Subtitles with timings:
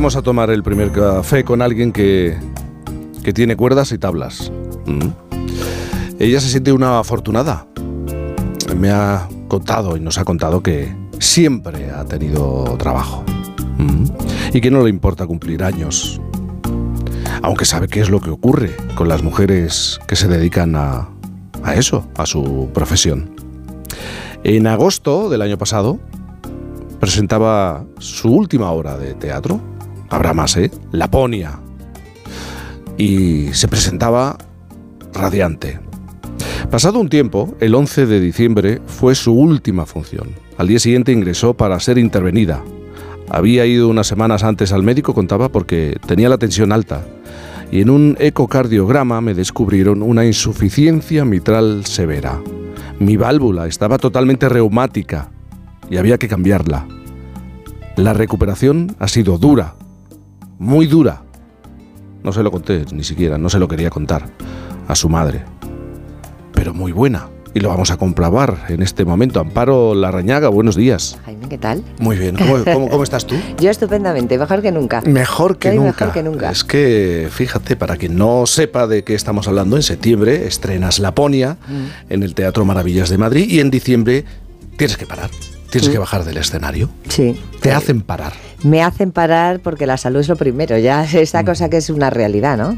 [0.00, 2.34] Vamos a tomar el primer café con alguien que,
[3.22, 4.50] que tiene cuerdas y tablas.
[4.86, 5.08] Mm.
[6.18, 7.66] Ella se siente una afortunada.
[8.78, 13.22] Me ha contado y nos ha contado que siempre ha tenido trabajo.
[13.76, 14.04] Mm.
[14.54, 16.18] Y que no le importa cumplir años.
[17.42, 21.10] Aunque sabe qué es lo que ocurre con las mujeres que se dedican a,
[21.62, 23.34] a eso, a su profesión.
[24.44, 26.00] En agosto del año pasado
[27.00, 29.60] presentaba su última obra de teatro,
[30.10, 30.70] habrá más, ¿eh?
[30.92, 31.60] Laponia.
[32.98, 34.36] Y se presentaba
[35.14, 35.80] radiante.
[36.70, 40.34] Pasado un tiempo, el 11 de diciembre fue su última función.
[40.58, 42.62] Al día siguiente ingresó para ser intervenida.
[43.28, 47.04] Había ido unas semanas antes al médico, contaba, porque tenía la tensión alta.
[47.72, 52.40] Y en un ecocardiograma me descubrieron una insuficiencia mitral severa.
[52.98, 55.30] Mi válvula estaba totalmente reumática
[55.88, 56.86] y había que cambiarla.
[57.96, 59.74] La recuperación ha sido dura,
[60.60, 61.22] muy dura.
[62.22, 64.26] No se lo conté ni siquiera, no se lo quería contar
[64.86, 65.42] a su madre.
[66.52, 67.28] Pero muy buena.
[67.52, 69.40] Y lo vamos a comprobar en este momento.
[69.40, 71.18] Amparo Larrañaga, buenos días.
[71.24, 71.82] Jaime, ¿qué tal?
[71.98, 72.36] Muy bien.
[72.36, 73.34] ¿Cómo, cómo, estás tú?
[73.58, 75.00] Yo estupendamente, mejor que nunca.
[75.00, 76.04] Mejor que nunca.
[76.04, 76.50] Mejor que nunca.
[76.50, 81.56] Es que, fíjate, para quien no sepa de qué estamos hablando, en septiembre estrenas Laponia
[81.66, 82.12] mm.
[82.12, 84.26] en el Teatro Maravillas de Madrid y en diciembre
[84.76, 85.30] tienes que parar.
[85.70, 86.90] Tienes que bajar del escenario.
[87.08, 87.40] Sí.
[87.60, 88.32] Te hacen parar.
[88.62, 91.46] Me hacen parar porque la salud es lo primero, ya esa mm.
[91.46, 92.76] cosa que es una realidad, ¿no?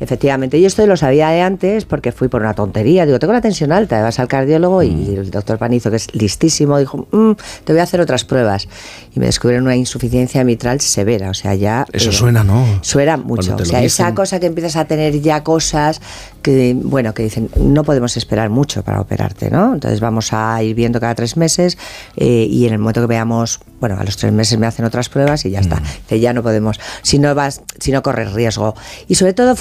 [0.00, 3.06] Efectivamente, yo esto lo sabía de antes porque fui por una tontería.
[3.06, 5.18] Digo, tengo la tensión alta, vas al cardiólogo y mm.
[5.18, 7.32] el doctor Panizo, que es listísimo, dijo, mm,
[7.64, 8.66] te voy a hacer otras pruebas.
[9.14, 11.86] Y me descubrieron una insuficiencia mitral severa, o sea, ya...
[11.92, 12.64] Eso eh, suena, ¿no?
[12.82, 13.56] Suena mucho.
[13.56, 16.00] O sea, esa cosa que empiezas a tener ya cosas
[16.42, 19.74] que, bueno, que dicen, no podemos esperar mucho para operarte, ¿no?
[19.74, 21.76] Entonces vamos a ir viendo cada tres meses
[22.16, 25.08] eh, y en el momento que veamos, bueno, a los tres meses me hacen otras
[25.08, 25.76] pruebas y ya está.
[25.76, 26.14] Mm.
[26.14, 28.74] ya no podemos, si no vas, si no corres riesgo.
[29.08, 29.56] Y sobre todo,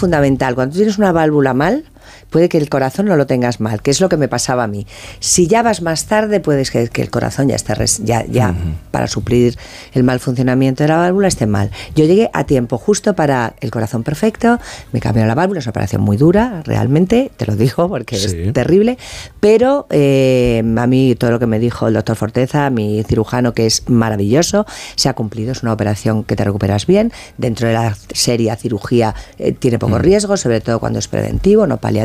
[0.56, 1.84] cuando tienes una válvula mal,
[2.29, 4.67] puede que el corazón no lo tengas mal, que es lo que me pasaba a
[4.67, 4.85] mí.
[5.19, 8.55] Si ya vas más tarde, puedes que, que el corazón ya esté ya, ya
[8.91, 9.57] para suplir
[9.93, 11.71] el mal funcionamiento de la válvula esté mal.
[11.95, 14.59] Yo llegué a tiempo justo para el corazón perfecto,
[14.91, 18.53] me cambiaron la válvula, es una operación muy dura, realmente, te lo digo porque es
[18.53, 18.97] terrible,
[19.39, 23.65] pero eh, a mí todo lo que me dijo el doctor Forteza, mi cirujano, que
[23.65, 24.65] es maravilloso,
[24.95, 29.15] se ha cumplido, es una operación que te recuperas bien, dentro de la seria cirugía
[29.37, 31.98] eh, tiene poco riesgo, sobre todo cuando es preventivo, no paliativo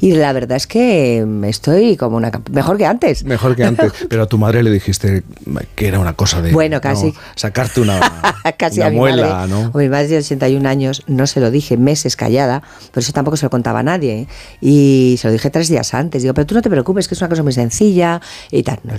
[0.00, 3.24] y la verdad es que estoy como una mejor que antes.
[3.24, 5.22] Mejor que antes, pero a tu madre le dijiste
[5.74, 8.00] que era una cosa de bueno, casi sacarte una,
[8.58, 9.70] casi una a mi muela, madre, ¿no?
[9.72, 13.36] O mi madre de 81 años no se lo dije meses callada, por eso tampoco
[13.36, 14.26] se lo contaba a nadie ¿eh?
[14.60, 16.22] y se lo dije tres días antes.
[16.22, 18.78] Digo, pero tú no te preocupes, que es una cosa muy sencilla y tal.
[18.84, 18.94] No.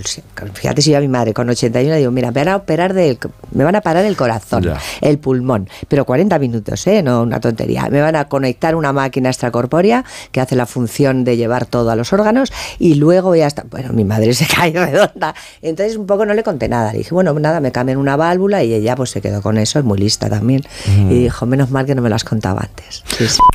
[0.52, 3.18] Fíjate si yo a mi madre con 81 digo, mira, me van a operar del,
[3.52, 4.64] me van a parar el corazón,
[5.00, 7.02] el pulmón, pero 40 minutos, ¿eh?
[7.02, 7.88] No una tontería.
[7.90, 11.96] Me van a conectar una máquina extracorpórea que hace la función de llevar todo a
[11.96, 15.34] los órganos y luego ya está, bueno, mi madre se cae redonda.
[15.62, 16.92] Entonces un poco no le conté nada.
[16.92, 19.78] Le dije, bueno, nada, me cambian una válvula y ella pues se quedó con eso,
[19.78, 20.62] es muy lista también.
[20.86, 21.10] Mm.
[21.10, 23.04] Y dijo, menos mal que no me lo has contado antes.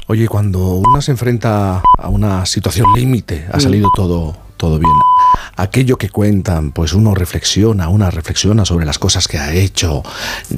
[0.07, 3.61] Oye, cuando una se enfrenta a una situación límite, ha mm.
[3.61, 4.91] salido todo, todo bien
[5.55, 10.03] aquello que cuentan, pues uno reflexiona, una reflexiona sobre las cosas que ha hecho.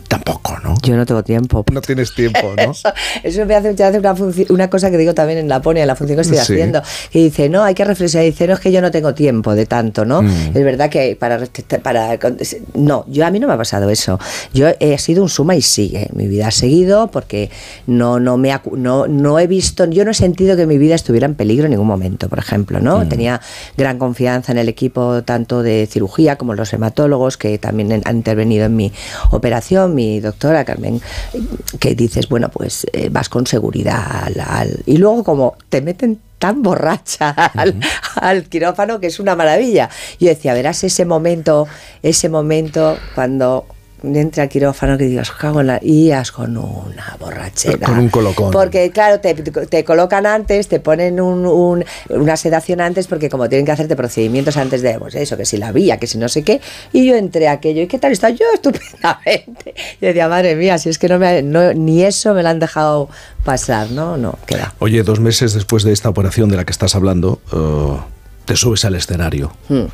[0.07, 0.75] Tampoco, ¿no?
[0.83, 1.65] Yo no tengo tiempo.
[1.71, 2.73] No tienes tiempo, ¿no?
[3.23, 4.15] eso, me hace, una,
[4.49, 6.81] una, cosa que digo también en la ponia, en la función que estoy haciendo,
[7.11, 8.25] que dice, no, hay que reflexionar.
[8.25, 10.21] Dice, no, es que yo no tengo tiempo de tanto, ¿no?
[10.21, 10.51] Mm.
[10.53, 11.39] Es verdad que para,
[11.83, 12.19] para...
[12.73, 14.19] No, yo a mí no me ha pasado eso.
[14.53, 16.09] Yo he sido un suma y sigue.
[16.13, 17.49] Mi vida ha seguido porque
[17.87, 21.25] no, no, me no, no he visto, yo no he sentido que mi vida estuviera
[21.25, 22.99] en peligro en ningún momento, por ejemplo, ¿no?
[22.99, 23.09] Mm.
[23.09, 23.41] Tenía
[23.77, 28.65] gran confianza en el equipo tanto de cirugía como los hematólogos que también han intervenido
[28.65, 28.91] en mi
[29.31, 31.01] operación, mi doctora Carmen,
[31.79, 36.63] que dices, bueno, pues eh, vas con seguridad al, y luego como te meten tan
[36.63, 37.79] borracha al,
[38.16, 39.90] al, quirófano que es una maravilla.
[40.19, 41.67] Yo decía, verás ese momento,
[42.01, 43.66] ese momento cuando
[44.03, 45.79] entre al quirófano que digas, cago en la...
[45.81, 47.85] y con una borrachera.
[47.85, 48.51] Con un colocón.
[48.51, 53.65] Porque, claro, te, te colocan antes, te ponen un, una sedación antes, porque como tienen
[53.65, 56.43] que hacerte procedimientos antes de, pues eso, que si la vía, que si no sé
[56.43, 56.61] qué,
[56.93, 58.29] y yo entré a aquello, ¿y qué tal está?
[58.29, 59.75] Yo estupendamente.
[59.99, 63.09] Y decía, madre mía, si es que no me, ni eso me lo han dejado
[63.43, 64.17] pasar, ¿no?
[64.17, 64.73] No, queda.
[64.79, 67.97] Oye, dos meses después de esta operación de la que estás hablando, uh,
[68.45, 69.53] te subes al escenario.
[69.69, 69.85] Hmm.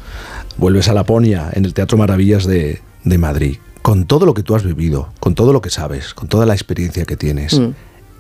[0.57, 3.57] Vuelves a Laponia, en el Teatro Maravillas de, de Madrid
[3.88, 6.54] con todo lo que tú has vivido, con todo lo que sabes, con toda la
[6.54, 7.69] experiencia que tienes, mm.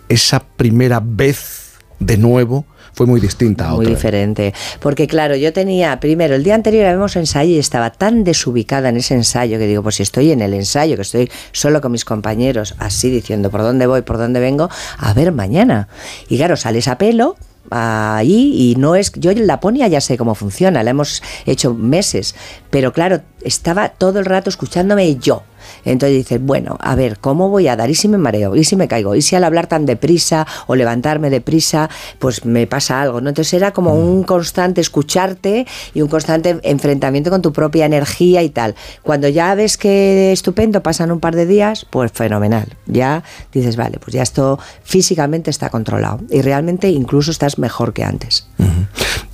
[0.07, 4.53] esa primera vez de nuevo fue muy distinta a Muy diferente.
[4.79, 8.95] Porque claro, yo tenía, primero, el día anterior habíamos ensayo y estaba tan desubicada en
[8.95, 12.05] ese ensayo que digo, pues si estoy en el ensayo, que estoy solo con mis
[12.05, 15.89] compañeros, así diciendo por dónde voy, por dónde vengo, a ver mañana.
[16.29, 17.35] Y claro, sales a pelo,
[17.69, 22.35] ahí y no es yo en Laponia ya sé cómo funciona la hemos hecho meses
[22.69, 25.43] pero claro estaba todo el rato escuchándome yo
[25.85, 27.89] entonces dices, bueno, a ver, ¿cómo voy a dar?
[27.89, 28.55] ¿Y si me mareo?
[28.55, 29.15] ¿Y si me caigo?
[29.15, 33.21] ¿Y si al hablar tan deprisa o levantarme deprisa, pues me pasa algo?
[33.21, 33.29] ¿no?
[33.29, 38.49] Entonces era como un constante escucharte y un constante enfrentamiento con tu propia energía y
[38.49, 38.75] tal.
[39.03, 42.75] Cuando ya ves que estupendo, pasan un par de días, pues fenomenal.
[42.85, 48.03] Ya dices, vale, pues ya esto físicamente está controlado y realmente incluso estás mejor que
[48.03, 48.47] antes.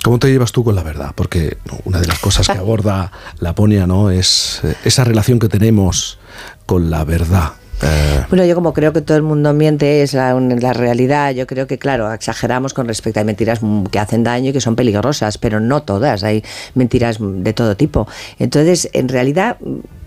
[0.04, 1.14] ¿Cómo te llevas tú con la verdad?
[1.16, 3.10] Porque una de las cosas que aborda
[3.40, 4.12] Laponia ¿no?
[4.12, 6.20] es eh, esa relación que tenemos
[6.66, 7.54] con la verdad.
[7.82, 11.48] Eh, bueno, yo como creo que todo el mundo miente, es la, la, realidad, yo
[11.48, 13.62] creo que, claro, exageramos con respecto a mentiras
[13.92, 16.44] que hacen daño y que son peligrosas, pero no todas, hay
[16.76, 18.06] mentiras de todo tipo.
[18.40, 19.58] Entonces, en realidad,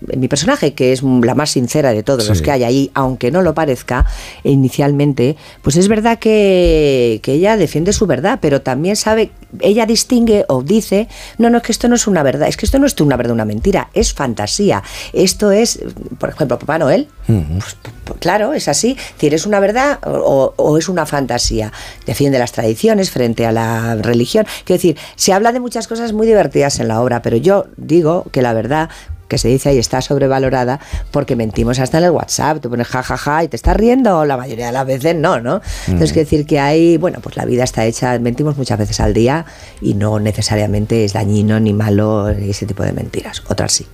[0.01, 3.41] mi personaje, que es la más sincera de todos los que hay ahí, aunque no
[3.41, 4.05] lo parezca
[4.43, 10.45] inicialmente, pues es verdad que, que, ella defiende su verdad, pero también sabe, ella distingue
[10.47, 11.07] o dice,
[11.37, 13.17] no, no, es que esto no es una verdad, es que esto no es una
[13.17, 14.83] verdad, una mentira, es fantasía.
[15.13, 15.79] Esto es,
[16.19, 20.89] por ejemplo, Papá Noel, pues, pues, claro, es así, es una verdad o, o, es
[20.89, 21.71] una fantasía.
[22.05, 24.45] Defiende las tradiciones frente a la religión.
[24.63, 28.25] Quiero decir, se habla de muchas cosas muy divertidas en la obra, pero yo digo
[28.31, 28.89] que la verdad
[29.27, 30.79] que se dice ahí está sobrevalorada
[31.11, 34.25] porque mentimos hasta en el WhatsApp, te pones jajaja ja, ja, y te estás riendo,
[34.25, 35.61] la mayoría de las veces no, ¿no?
[35.87, 39.13] Entonces, quiero decir que hay, bueno, pues la vida está hecha, mentimos muchas veces al
[39.13, 39.45] día
[39.81, 43.87] y no necesariamente es dañino ni malo ese tipo de mentiras, otras sí.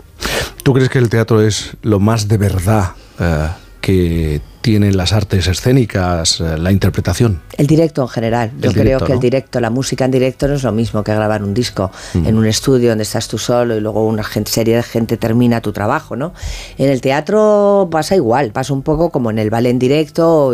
[0.63, 3.47] ¿Tú crees que el teatro es lo más de verdad eh,
[3.83, 7.41] que tienen las artes escénicas, eh, la interpretación?
[7.57, 8.51] El directo en general.
[8.61, 11.43] Yo creo que el directo, la música en directo no es lo mismo que grabar
[11.43, 12.25] un disco mm.
[12.25, 15.73] en un estudio donde estás tú solo y luego una serie de gente termina tu
[15.73, 16.33] trabajo, ¿no?
[16.77, 20.53] En el teatro pasa igual, pasa un poco como en el ballet en directo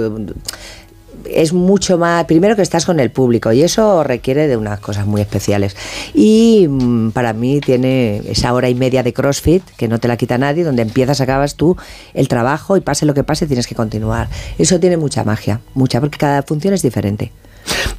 [1.26, 5.06] es mucho más, primero que estás con el público y eso requiere de unas cosas
[5.06, 5.76] muy especiales.
[6.14, 10.18] Y mm, para mí tiene esa hora y media de CrossFit, que no te la
[10.18, 11.78] quita nadie, donde empiezas, acabas tú
[12.14, 14.30] el trabajo y pase lo que pase, tienes que continuar.
[14.58, 17.32] Eso tiene mucha magia, mucha, porque cada función es diferente.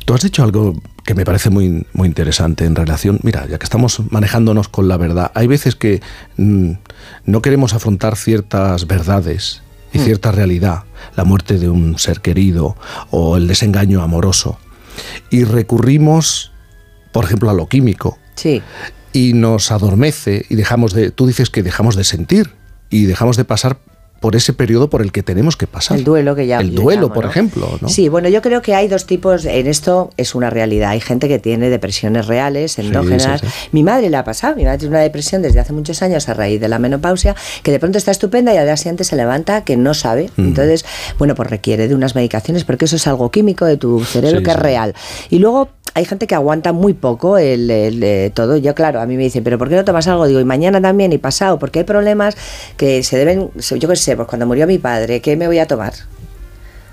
[0.05, 0.75] Tú has dicho algo
[1.05, 4.97] que me parece muy, muy interesante en relación, mira, ya que estamos manejándonos con la
[4.97, 6.01] verdad, hay veces que
[6.37, 6.73] mm,
[7.27, 10.05] no queremos afrontar ciertas verdades y hmm.
[10.05, 10.85] cierta realidad,
[11.17, 12.77] la muerte de un ser querido
[13.11, 14.59] o el desengaño amoroso.
[15.31, 16.53] Y recurrimos,
[17.13, 18.19] por ejemplo, a lo químico.
[18.35, 18.63] Sí.
[19.13, 22.53] Y nos adormece y dejamos de, tú dices que dejamos de sentir
[22.91, 23.79] y dejamos de pasar
[24.21, 25.97] por ese periodo por el que tenemos que pasar.
[25.97, 26.61] El duelo que ya.
[26.61, 27.79] El duelo, por ejemplo.
[27.81, 27.89] ¿no?
[27.89, 29.47] Sí, bueno, yo creo que hay dos tipos.
[29.47, 30.91] En esto es una realidad.
[30.91, 33.43] Hay gente que tiene depresiones reales, endógenas.
[33.73, 34.57] Mi madre la ha pasado.
[34.57, 37.73] Mi madre tiene una depresión desde hace muchos años a raíz de la menopausia, que
[37.73, 40.31] de pronto está estupenda y al día siguiente se levanta que no sabe.
[40.37, 40.49] Mm.
[40.49, 40.85] Entonces,
[41.19, 44.51] bueno, pues requiere de unas medicaciones porque eso es algo químico de tu cerebro que
[44.51, 44.95] es real.
[45.31, 48.57] Y luego hay gente que aguanta muy poco el, eh, todo.
[48.57, 50.27] Yo, claro, a mí me dicen, ¿pero por qué no tomas algo?
[50.27, 52.37] Digo, y mañana también y pasado, porque hay problemas
[52.77, 55.67] que se deben, yo qué sé, pues cuando murió mi padre, ¿qué me voy a
[55.67, 55.93] tomar?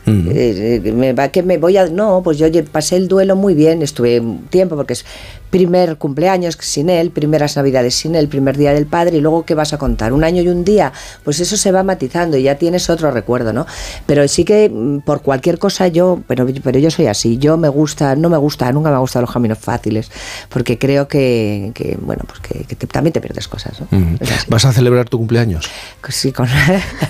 [0.08, 3.56] Eh, eh, me va que me voy a no pues yo pasé el duelo muy
[3.56, 5.06] bien estuve tiempo porque es
[5.50, 9.56] primer cumpleaños sin él, primeras navidades sin él, primer día del padre y luego qué
[9.56, 10.92] vas a contar, un año y un día,
[11.24, 13.66] pues eso se va matizando y ya tienes otro recuerdo, ¿no?
[14.06, 17.70] Pero sí que mm, por cualquier cosa yo, pero, pero yo soy así, yo me
[17.70, 20.12] gusta, no me gusta, nunca me han gustado los caminos fáciles,
[20.50, 23.88] porque creo que, bueno, pues que, también te pierdes cosas, ¿no?
[24.48, 25.70] ¿Vas a celebrar tu cumpleaños?
[26.02, 26.48] Pues sí, con...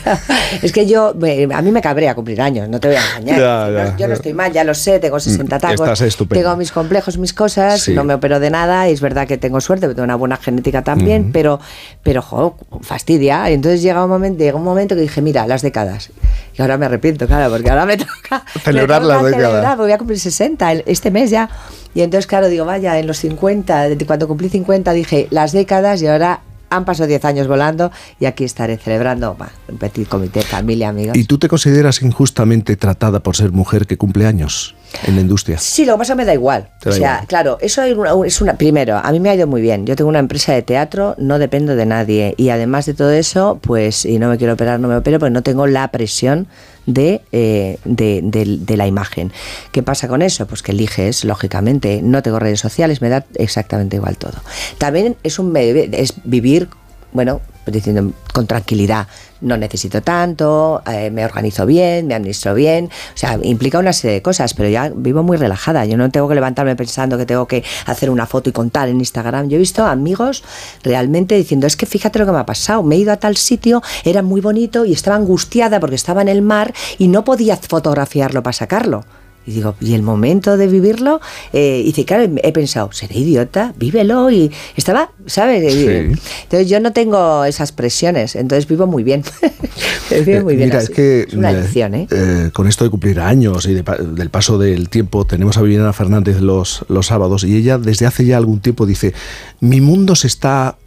[0.62, 1.10] es que yo,
[1.53, 3.98] a mí me cabrea cumplir años, no te voy a engañar.
[3.98, 7.34] yo no estoy mal, ya lo sé, tengo 60 mm, tacos, tengo mis complejos, mis
[7.34, 8.90] cosas, no me pero de nada.
[8.90, 11.62] Es verdad que tengo suerte, tengo una buena genética también, pero,
[12.04, 13.50] pero jo, fastidia.
[13.50, 16.10] Y entonces llega un momento, llega un momento que dije, mira, las décadas.
[16.58, 19.78] Y ahora me arrepiento, claro, porque ahora me toca celebrar las décadas.
[19.78, 21.50] voy a cumplir 60 este mes ya.
[21.96, 26.08] Y entonces, claro, digo, vaya, en los 50, cuando cumplí 50 dije las décadas y
[26.08, 31.18] ahora han pasado 10 años volando y aquí estaré celebrando un petit comité, familia, amigos.
[31.18, 34.76] ¿Y tú te consideras injustamente tratada por ser mujer que cumple años?
[35.06, 35.58] en la industria.
[35.58, 36.70] Sí, lo que pasa me da igual.
[36.86, 37.84] o sea, claro, eso
[38.24, 38.54] es una.
[38.56, 39.86] Primero, a mí me ha ido muy bien.
[39.86, 42.34] Yo tengo una empresa de teatro, no dependo de nadie.
[42.38, 45.34] Y además de todo eso, pues, y no me quiero operar, no me opero, porque
[45.34, 46.48] no tengo la presión
[46.88, 49.32] de, eh, de, la imagen.
[49.72, 50.48] ¿Qué pasa con eso?
[50.48, 52.01] Pues que eliges, lógicamente.
[52.01, 54.41] No tengo redes sociales, me da exactamente igual todo.
[54.79, 56.70] También es un es vivir,
[57.12, 59.08] bueno, diciendo con tranquilidad,
[59.41, 64.15] no necesito tanto, eh, me organizo bien, me administro bien, o sea, implica una serie
[64.15, 67.48] de cosas, pero ya vivo muy relajada, yo no tengo que levantarme pensando que tengo
[67.48, 69.50] que hacer una foto y contar en Instagram.
[69.50, 70.44] Yo he visto amigos
[70.84, 73.38] realmente diciendo, es que fíjate lo que me ha pasado, me he ido a tal
[73.38, 77.58] sitio, era muy bonito y estaba angustiada porque estaba en el mar y no podía
[77.58, 79.06] fotografiarlo para sacarlo.
[79.48, 81.22] Y digo, ¿y el momento de vivirlo?
[81.54, 84.30] Eh, y dice, claro, he pensado, seré idiota, vívelo.
[84.30, 85.74] Y estaba, ¿sabes?
[85.74, 89.24] Entonces yo no tengo esas presiones, entonces vivo muy bien.
[90.25, 90.68] vivo muy bien.
[90.68, 92.08] Mira, es que es una lección, ¿eh?
[92.12, 92.50] ¿eh?
[92.54, 96.86] Con esto de cumplir años y del paso del tiempo, tenemos a Viviana Fernández los,
[96.89, 99.13] los sábados y ella desde hace ya algún tiempo dice,
[99.62, 100.77] mi mundo se está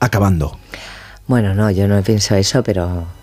[0.00, 0.58] acabando.
[1.28, 3.17] Bueno, no, yo no pienso eso, pero eh,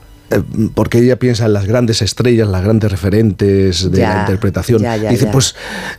[0.73, 4.83] porque ella piensa en las grandes estrellas, las grandes referentes de la interpretación.
[5.09, 5.55] Dice, pues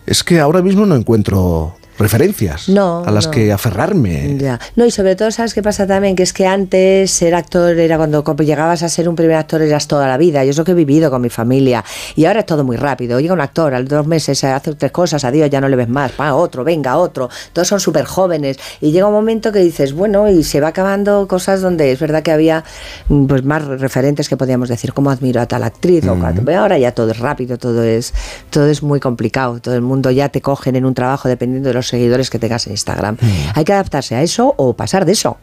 [0.06, 4.36] es que ahora mismo no encuentro referencias a las que aferrarme.
[4.38, 4.60] Ya.
[4.74, 6.16] No, y sobre todo, ¿sabes qué pasa también?
[6.16, 9.88] Que es que antes ser actor era cuando llegabas a ser un primer actor eras
[9.88, 10.44] toda la vida.
[10.44, 11.84] Yo es lo que he vivido con mi familia.
[12.14, 13.20] Y ahora es todo muy rápido.
[13.20, 15.88] Llega un actor, a los dos meses hace tres cosas, adiós, ya no le ves
[15.88, 16.12] más.
[16.20, 17.28] Va, otro, venga, otro.
[17.52, 18.58] Todos son súper jóvenes.
[18.80, 22.22] Y llega un momento que dices, bueno, y se va acabando cosas donde es verdad
[22.22, 22.64] que había
[23.08, 26.04] mm, pues más referentes que podíamos decir, como admiro a tal actriz.
[26.06, 26.16] o
[26.56, 28.12] ahora ya todo es rápido, todo es,
[28.50, 29.60] todo es muy complicado.
[29.60, 32.66] Todo el mundo ya te cogen en un trabajo dependiendo de los seguidores que tengas
[32.66, 33.16] en Instagram.
[33.54, 35.38] Hay que adaptarse a eso o pasar de eso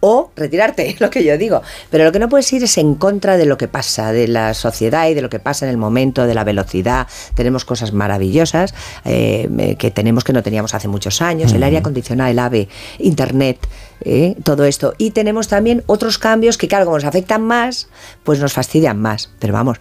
[0.00, 1.62] o retirarte, lo que yo digo.
[1.90, 4.54] Pero lo que no puedes ir es en contra de lo que pasa, de la
[4.54, 7.06] sociedad y de lo que pasa en el momento, de la velocidad.
[7.34, 8.74] Tenemos cosas maravillosas
[9.04, 13.58] eh, que tenemos que no teníamos hace muchos años, el aire acondicionado, el AVE, Internet.
[14.02, 14.92] Eh, todo esto.
[14.98, 17.88] Y tenemos también otros cambios que, claro, como nos afectan más,
[18.24, 19.30] pues nos fastidian más.
[19.38, 19.78] Pero vamos,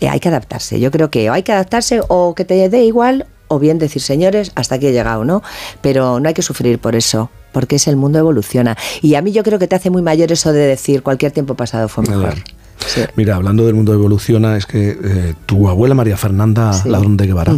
[0.00, 0.78] eh, hay que adaptarse.
[0.78, 4.52] Yo creo que hay que adaptarse o que te dé igual o bien decir, señores,
[4.54, 5.42] hasta aquí he llegado, ¿no?
[5.80, 8.76] Pero no hay que sufrir por eso, porque es el mundo evoluciona.
[9.02, 11.54] Y a mí yo creo que te hace muy mayor eso de decir, cualquier tiempo
[11.54, 12.34] pasado fue mejor.
[13.16, 17.54] Mira, hablando del mundo evoluciona, es que eh, tu abuela María Fernanda Ladrón de Guevara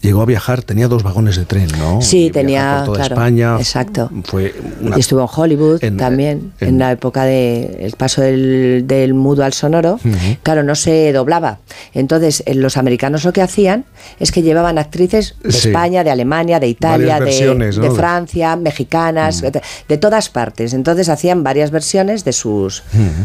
[0.00, 2.02] llegó a viajar, tenía dos vagones de tren, ¿no?
[2.02, 2.82] Sí, tenía.
[2.84, 3.56] Por toda España.
[3.58, 4.10] Exacto.
[4.24, 4.54] Fue
[4.96, 9.98] y estuvo en Hollywood también, en, la época del paso del, mudo al sonoro.
[10.42, 11.58] Claro, no se doblaba.
[11.92, 13.84] Entonces, eh, los americanos lo que hacían
[14.18, 20.28] es que llevaban actrices de España, de Alemania, de Italia, de, Francia, mexicanas, de, todas
[20.28, 20.74] partes.
[20.74, 22.82] Entonces hacían varias versiones de sus,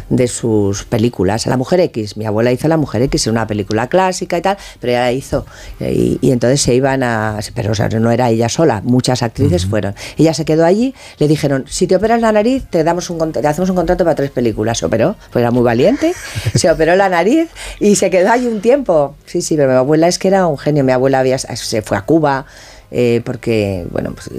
[0.09, 1.28] de sus películas.
[1.45, 4.91] La Mujer X, mi abuela hizo La Mujer X, una película clásica y tal, pero
[4.91, 5.45] ella la hizo.
[5.79, 7.39] Y, entonces se iban a.
[7.53, 9.95] Pero no era ella sola, muchas actrices fueron.
[10.17, 13.45] Ella se quedó allí, le dijeron: si te operas la nariz, te, damos un, te
[13.47, 14.77] hacemos un contrato para tres películas.
[14.77, 16.13] Se operó, pues era muy valiente,
[16.55, 19.15] se operó la nariz y se quedó allí un tiempo.
[19.25, 20.83] Sí, sí, pero mi abuela es que era un genio.
[20.83, 22.45] Mi abuela había, se fue a Cuba.
[22.91, 24.29] Eh, porque, bueno, pues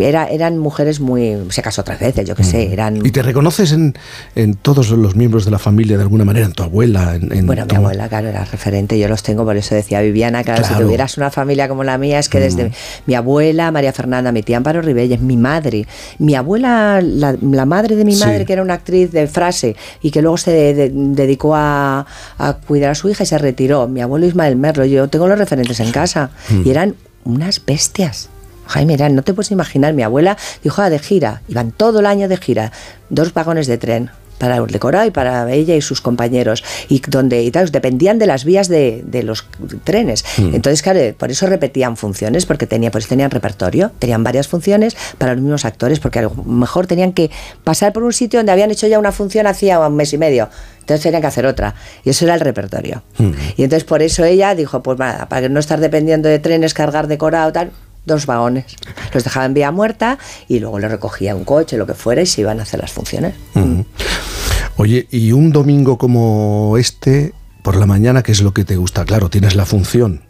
[0.00, 1.36] era, eran mujeres muy...
[1.50, 3.04] Se casó otras veces, yo qué sé, eran...
[3.04, 3.94] ¿Y te reconoces en,
[4.36, 7.16] en, todos los miembros de la familia de alguna manera, en tu abuela?
[7.16, 10.64] En, bueno, mi abuela, claro, era referente, yo los tengo, por eso decía Viviana, claro,
[10.64, 12.70] si tuvieras una familia como la mía, es que desde
[13.06, 15.86] mi abuela, María Fernanda, mi tía Amparo Ribelles, mi madre,
[16.18, 20.22] mi abuela, la, madre de mi madre, que era una actriz de frase y que
[20.22, 22.06] luego se dedicó a,
[22.38, 25.38] a, cuidar a su hija y se retiró, mi abuelo Ismael Merlo, yo tengo los
[25.38, 26.30] referentes en casa
[26.64, 26.94] y eran
[27.26, 28.30] unas bestias.
[28.66, 32.28] Jaime, no te puedes imaginar, mi abuela dijo ah, de gira, iban todo el año
[32.28, 32.72] de gira,
[33.10, 37.42] dos vagones de tren para el decorado y para ella y sus compañeros y donde
[37.42, 39.46] y tal, dependían de las vías de, los
[39.84, 40.54] trenes hmm.
[40.54, 45.32] entonces claro por eso repetían funciones porque tenía pues tenían repertorio tenían varias funciones para
[45.34, 47.30] los mismos actores porque a lo mejor tenían que
[47.64, 50.48] pasar por un sitio donde habían hecho ya una función hacía un mes y medio
[50.86, 51.74] entonces tenían que hacer otra.
[52.04, 53.02] Y eso era el repertorio.
[53.18, 53.32] Hmm.
[53.56, 57.08] Y entonces por eso ella dijo, pues nada, para no estar dependiendo de trenes, cargar
[57.08, 57.72] decorado, tal,
[58.06, 58.64] dos vagones.
[59.12, 62.26] Los dejaba en vía muerta y luego le recogía un coche, lo que fuera, y
[62.26, 63.34] se iban a hacer las funciones.
[64.76, 69.04] Oye, y un domingo como este, por la mañana, ¿qué es lo que te gusta?
[69.04, 70.22] Claro, tienes la función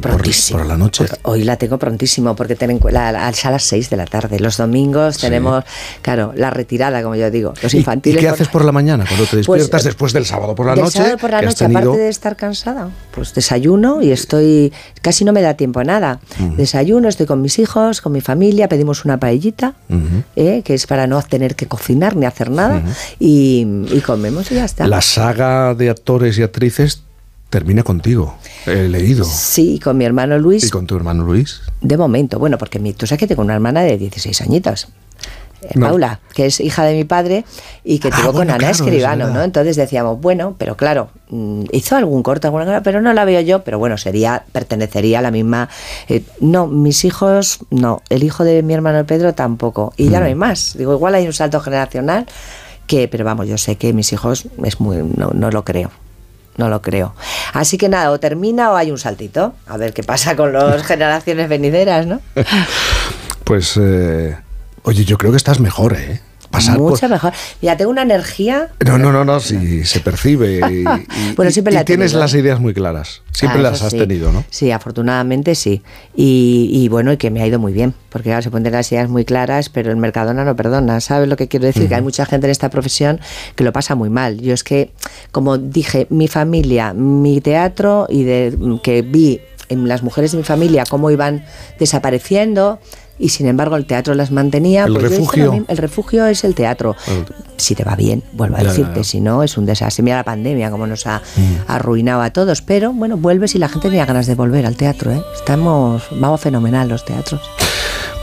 [0.00, 0.58] prontísimo.
[0.58, 1.06] Por, la noche.
[1.22, 4.38] hoy la tengo prontísimo porque tienen la, a las 6 de la tarde.
[4.40, 5.64] Los domingos tenemos,
[6.02, 7.54] claro, la retirada, como yo digo.
[7.62, 8.20] Los infantiles.
[8.20, 10.76] ¿Y, qué haces por la mañana cuando te pues, despiertas después del sábado por la
[10.76, 10.98] noche?
[10.98, 14.72] Sábado por la noche, aparte de estar cansada, pues desayuno y estoy.
[15.00, 16.20] Casi no me da tiempo a nada.
[16.56, 19.74] Desayuno, estoy con mis hijos, con mi familia, pedimos una paellita,
[20.36, 22.82] eh, que es para no tener que cocinar ni hacer nada,
[23.18, 24.86] y, y comemos y ya está.
[24.86, 27.02] La saga de actores y actrices
[27.52, 28.34] termina contigo.
[28.66, 29.24] He leído.
[29.26, 30.64] Sí, con mi hermano Luis.
[30.64, 31.60] ¿Y con tu hermano Luis?
[31.82, 34.88] De momento, bueno, porque mi, tú sabes que tengo una hermana de 16 añitos.
[35.60, 37.44] Eh, Paula, que es hija de mi padre
[37.84, 39.42] y que ah, tuvo con Ana Escribano, ¿no?
[39.42, 43.40] Entonces decíamos, bueno, pero claro, mm, hizo algún corte, alguna cosa, pero no la veo
[43.42, 45.68] yo, pero bueno, sería, pertenecería a la misma.
[46.08, 50.26] Eh, no, mis hijos, no, el hijo de mi hermano Pedro tampoco, y ya no
[50.26, 50.38] hay mm.
[50.38, 50.74] más.
[50.76, 52.26] Digo, igual hay un salto generacional
[52.86, 55.90] que, pero vamos, yo sé que mis hijos es muy, no, no lo creo.
[56.56, 57.14] No lo creo.
[57.52, 59.54] Así que nada, o termina o hay un saltito.
[59.66, 62.20] A ver qué pasa con las generaciones venideras, ¿no?
[63.44, 64.36] Pues, eh,
[64.82, 66.20] oye, yo creo que estás mejor, ¿eh?
[66.52, 67.32] Pasar Mucho mejor.
[67.60, 68.68] Ya tengo una energía.
[68.86, 70.60] No, no, no, no, sí, se percibe.
[70.70, 70.84] Y,
[71.36, 73.22] bueno, siempre la tienes las ideas muy claras.
[73.32, 74.44] Siempre ah, las has tenido, ¿no?
[74.50, 75.82] Sí, afortunadamente sí.
[76.14, 77.94] Y, bueno, y que me ha ido muy bien.
[78.10, 81.00] Porque ahora se ponen las ideas muy claras, pero el Mercadona no perdona.
[81.00, 81.88] ¿Sabes lo que quiero decir?
[81.88, 83.20] Que hay mucha gente en esta profesión
[83.56, 84.38] que lo pasa muy mal.
[84.40, 84.92] Yo es que,
[85.32, 89.40] como dije, mi familia, mi teatro y de que vi
[89.72, 91.44] en las mujeres de mi familia cómo iban
[91.78, 92.78] desapareciendo
[93.22, 94.84] y sin embargo el teatro las mantenía.
[94.84, 95.64] El pues refugio.
[95.68, 96.96] el refugio es el teatro.
[97.56, 100.02] Si te va bien, vuelvo a decirte, si no es un desastre.
[100.02, 101.70] Mira la pandemia, como nos ha mm.
[101.70, 105.12] arruinado a todos, pero bueno, vuelves y la gente tenía ganas de volver al teatro.
[105.12, 105.22] ¿eh?
[105.36, 107.40] Estamos, vamos fenomenal los teatros.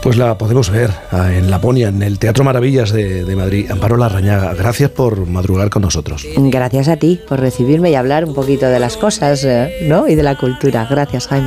[0.03, 3.69] Pues la podemos ver ah, en Laponia, en el Teatro Maravillas de, de, Madrid.
[3.69, 6.25] Amparo Larrañaga, gracias por madrugar con nosotros.
[6.37, 9.45] Gracias a ti por recibirme y hablar un poquito de las cosas
[9.83, 10.07] ¿no?
[10.07, 10.87] y de la cultura.
[10.89, 11.37] Gracias, Jaime.